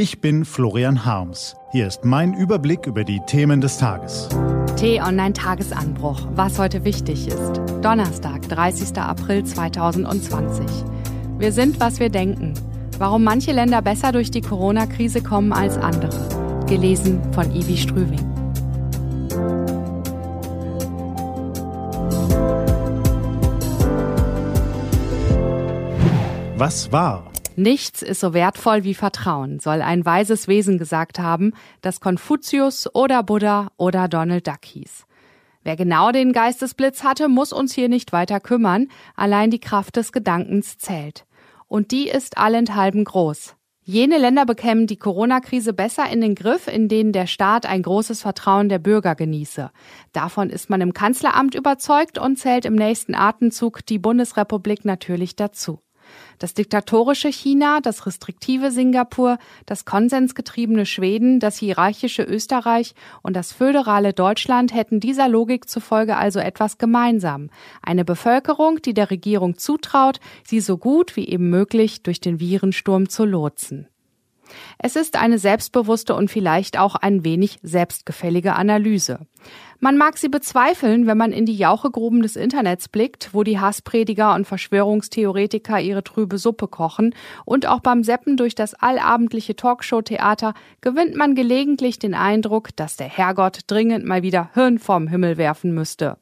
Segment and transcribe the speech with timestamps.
[0.00, 1.56] Ich bin Florian Harms.
[1.72, 4.28] Hier ist mein Überblick über die Themen des Tages.
[4.76, 7.60] T-Online-Tagesanbruch, was heute wichtig ist.
[7.82, 8.96] Donnerstag, 30.
[8.96, 10.64] April 2020.
[11.38, 12.54] Wir sind, was wir denken.
[12.98, 16.64] Warum manche Länder besser durch die Corona-Krise kommen als andere.
[16.68, 18.24] Gelesen von Ivi Strüving.
[26.56, 27.28] Was war?
[27.58, 33.24] Nichts ist so wertvoll wie Vertrauen, soll ein weises Wesen gesagt haben, das Konfuzius oder
[33.24, 35.06] Buddha oder Donald Duck hieß.
[35.64, 38.86] Wer genau den Geistesblitz hatte, muss uns hier nicht weiter kümmern,
[39.16, 41.26] allein die Kraft des Gedankens zählt.
[41.66, 43.56] Und die ist allenthalben groß.
[43.82, 48.22] Jene Länder bekämen die Corona-Krise besser in den Griff, in denen der Staat ein großes
[48.22, 49.72] Vertrauen der Bürger genieße.
[50.12, 55.80] Davon ist man im Kanzleramt überzeugt und zählt im nächsten Atemzug die Bundesrepublik natürlich dazu.
[56.38, 64.12] Das diktatorische China, das restriktive Singapur, das konsensgetriebene Schweden, das hierarchische Österreich und das föderale
[64.12, 67.50] Deutschland hätten dieser Logik zufolge also etwas gemeinsam.
[67.82, 73.08] Eine Bevölkerung, die der Regierung zutraut, sie so gut wie eben möglich durch den Virensturm
[73.08, 73.88] zu lotsen.
[74.78, 79.20] Es ist eine selbstbewusste und vielleicht auch ein wenig selbstgefällige Analyse.
[79.80, 84.34] Man mag sie bezweifeln, wenn man in die Jauchegruben des Internets blickt, wo die Hassprediger
[84.34, 91.14] und Verschwörungstheoretiker ihre trübe Suppe kochen, und auch beim Seppen durch das allabendliche Talkshow-Theater gewinnt
[91.14, 96.18] man gelegentlich den Eindruck, dass der Herrgott dringend mal wieder Hirn vom Himmel werfen müsste.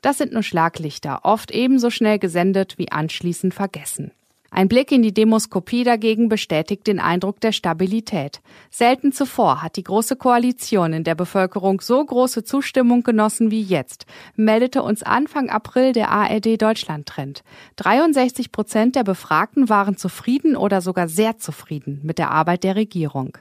[0.00, 4.12] Das sind nur Schlaglichter, oft ebenso schnell gesendet wie anschließend vergessen.
[4.56, 8.40] Ein Blick in die Demoskopie dagegen bestätigt den Eindruck der Stabilität.
[8.70, 14.06] Selten zuvor hat die Große Koalition in der Bevölkerung so große Zustimmung genossen wie jetzt,
[14.36, 17.42] meldete uns Anfang April der ARD Deutschland Trend.
[17.74, 23.36] 63 Prozent der Befragten waren zufrieden oder sogar sehr zufrieden mit der Arbeit der Regierung.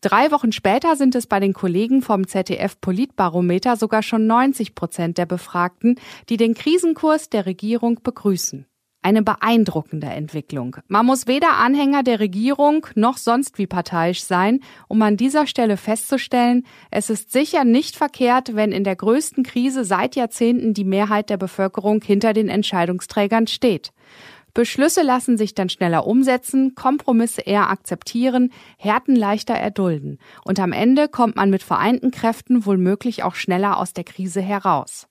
[0.00, 5.18] Drei Wochen später sind es bei den Kollegen vom ZDF Politbarometer sogar schon 90 Prozent
[5.18, 8.66] der Befragten, die den Krisenkurs der Regierung begrüßen.
[9.08, 10.76] Eine beeindruckende Entwicklung.
[10.86, 15.78] Man muss weder Anhänger der Regierung noch sonst wie parteiisch sein, um an dieser Stelle
[15.78, 21.30] festzustellen, es ist sicher nicht verkehrt, wenn in der größten Krise seit Jahrzehnten die Mehrheit
[21.30, 23.92] der Bevölkerung hinter den Entscheidungsträgern steht.
[24.52, 30.18] Beschlüsse lassen sich dann schneller umsetzen, Kompromisse eher akzeptieren, Härten leichter erdulden.
[30.44, 34.42] Und am Ende kommt man mit vereinten Kräften wohl möglich auch schneller aus der Krise
[34.42, 35.08] heraus.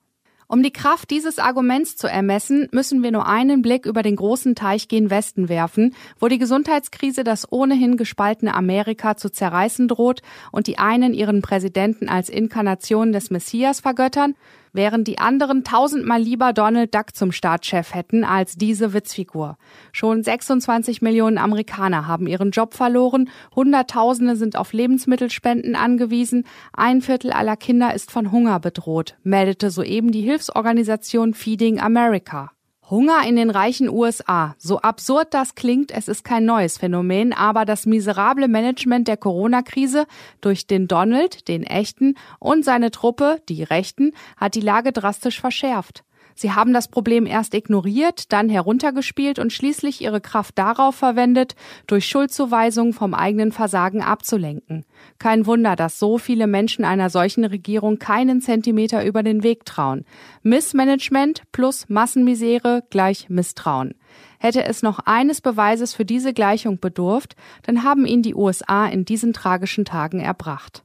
[0.49, 4.55] Um die Kraft dieses Arguments zu ermessen, müssen wir nur einen Blick über den großen
[4.55, 10.21] Teich gen Westen werfen, wo die Gesundheitskrise das ohnehin gespaltene Amerika zu zerreißen droht
[10.53, 14.35] und die einen ihren Präsidenten als Inkarnation des Messias vergöttern
[14.77, 19.57] während die anderen tausendmal lieber Donald Duck zum Staatschef hätten als diese Witzfigur.
[19.91, 27.31] Schon 26 Millionen Amerikaner haben ihren Job verloren, Hunderttausende sind auf Lebensmittelspenden angewiesen, ein Viertel
[27.31, 32.51] aller Kinder ist von Hunger bedroht, meldete soeben die Hilfsorganisation Feeding America.
[32.89, 34.55] Hunger in den reichen USA.
[34.57, 40.05] So absurd das klingt, es ist kein neues Phänomen, aber das miserable Management der Corona-Krise
[40.39, 46.05] durch den Donald, den echten, und seine Truppe, die Rechten, hat die Lage drastisch verschärft.
[46.37, 51.55] Sie haben das Problem erst ignoriert, dann heruntergespielt und schließlich ihre Kraft darauf verwendet,
[51.87, 54.85] durch Schuldzuweisungen vom eigenen Versagen abzulenken.
[55.17, 60.05] Kein Wunder, dass so viele Menschen einer solchen Regierung keinen Zentimeter über den Weg trauen.
[60.43, 63.95] Missmanagement plus Massenmisere gleich Misstrauen.
[64.37, 69.05] Hätte es noch eines Beweises für diese Gleichung bedurft, dann haben ihn die USA in
[69.05, 70.83] diesen tragischen Tagen erbracht.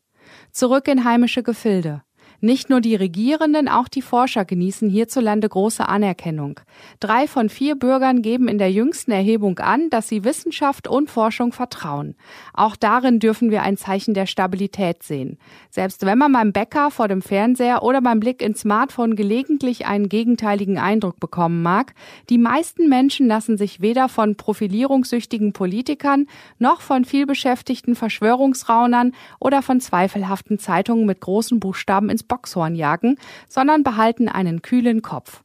[0.50, 2.02] Zurück in heimische Gefilde.
[2.44, 6.58] Nicht nur die Regierenden, auch die Forscher genießen hierzulande große Anerkennung.
[6.98, 11.52] Drei von vier Bürgern geben in der jüngsten Erhebung an, dass sie Wissenschaft und Forschung
[11.52, 12.16] vertrauen.
[12.52, 15.38] Auch darin dürfen wir ein Zeichen der Stabilität sehen.
[15.70, 20.08] Selbst wenn man beim Bäcker vor dem Fernseher oder beim Blick ins Smartphone gelegentlich einen
[20.08, 21.94] gegenteiligen Eindruck bekommen mag,
[22.28, 26.26] die meisten Menschen lassen sich weder von profilierungssüchtigen Politikern
[26.58, 33.82] noch von vielbeschäftigten Verschwörungsraunern oder von zweifelhaften Zeitungen mit großen Buchstaben ins Boxhorn jagen, sondern
[33.82, 35.42] behalten einen kühlen Kopf.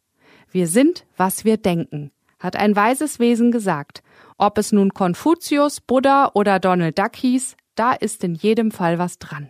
[0.49, 4.03] Wir sind, was wir denken, hat ein weises Wesen gesagt.
[4.37, 9.19] Ob es nun Konfuzius, Buddha oder Donald Duck hieß, da ist in jedem Fall was
[9.19, 9.49] dran.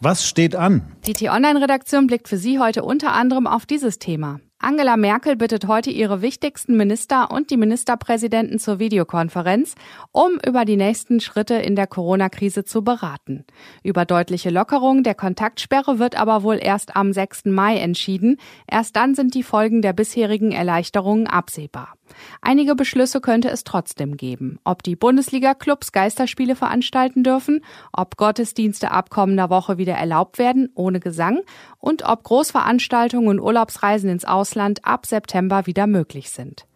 [0.00, 0.96] Was steht an?
[1.06, 4.40] Die T-Online-Redaktion blickt für Sie heute unter anderem auf dieses Thema.
[4.62, 9.74] Angela Merkel bittet heute ihre wichtigsten Minister und die Ministerpräsidenten zur Videokonferenz,
[10.12, 13.46] um über die nächsten Schritte in der Corona-Krise zu beraten.
[13.82, 17.46] Über deutliche Lockerung der Kontaktsperre wird aber wohl erst am 6.
[17.46, 18.36] Mai entschieden.
[18.70, 21.94] Erst dann sind die Folgen der bisherigen Erleichterungen absehbar.
[22.40, 24.58] Einige Beschlüsse könnte es trotzdem geben.
[24.64, 27.60] Ob die Bundesliga-Clubs Geisterspiele veranstalten dürfen,
[27.92, 31.40] ob Gottesdienste ab kommender Woche wieder erlaubt werden, ohne Gesang,
[31.78, 36.66] und ob Großveranstaltungen und Urlaubsreisen ins Ausland ab September wieder möglich sind.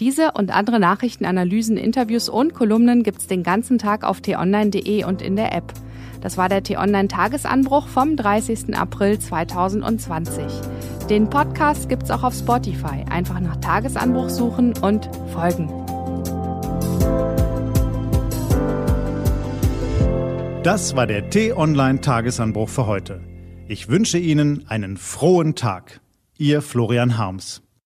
[0.00, 5.22] Diese und andere Nachrichten, Analysen, Interviews und Kolumnen gibt's den ganzen Tag auf t-online.de und
[5.22, 5.72] in der App.
[6.20, 8.76] Das war der T-Online-Tagesanbruch vom 30.
[8.76, 10.67] April 2020.
[11.10, 13.02] Den Podcast gibt's auch auf Spotify.
[13.08, 15.68] Einfach nach Tagesanbruch suchen und folgen.
[20.62, 23.22] Das war der T-Online-Tagesanbruch für heute.
[23.68, 26.02] Ich wünsche Ihnen einen frohen Tag.
[26.36, 27.62] Ihr Florian Harms.